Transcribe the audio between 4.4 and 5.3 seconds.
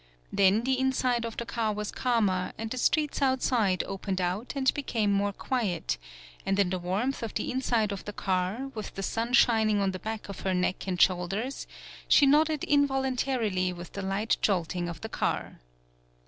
and became